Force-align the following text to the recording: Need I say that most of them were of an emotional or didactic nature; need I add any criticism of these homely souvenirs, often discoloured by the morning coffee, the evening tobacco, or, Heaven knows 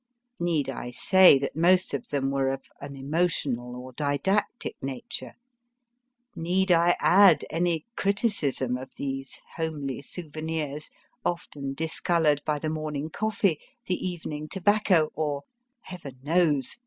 Need 0.39 0.67
I 0.67 0.89
say 0.89 1.37
that 1.37 1.55
most 1.55 1.93
of 1.93 2.07
them 2.09 2.31
were 2.31 2.47
of 2.49 2.61
an 2.79 2.95
emotional 2.95 3.75
or 3.75 3.93
didactic 3.93 4.75
nature; 4.81 5.33
need 6.35 6.71
I 6.71 6.95
add 6.99 7.45
any 7.51 7.85
criticism 7.95 8.77
of 8.77 8.95
these 8.95 9.43
homely 9.57 10.01
souvenirs, 10.01 10.89
often 11.23 11.75
discoloured 11.75 12.41
by 12.47 12.57
the 12.57 12.67
morning 12.67 13.11
coffee, 13.11 13.59
the 13.85 14.03
evening 14.07 14.47
tobacco, 14.49 15.11
or, 15.13 15.43
Heaven 15.81 16.17
knows 16.23 16.77